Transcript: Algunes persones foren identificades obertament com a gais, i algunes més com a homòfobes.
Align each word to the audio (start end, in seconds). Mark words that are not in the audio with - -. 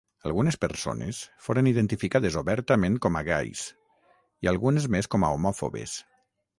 Algunes 0.27 0.55
persones 0.63 1.19
foren 1.47 1.69
identificades 1.73 2.39
obertament 2.43 2.97
com 3.07 3.21
a 3.21 3.23
gais, 3.31 3.69
i 4.47 4.53
algunes 4.55 4.93
més 4.97 5.15
com 5.15 5.27
a 5.31 5.35
homòfobes. 5.39 5.99